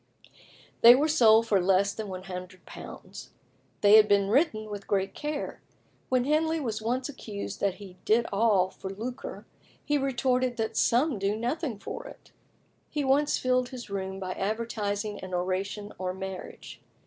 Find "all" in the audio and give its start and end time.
8.33-8.71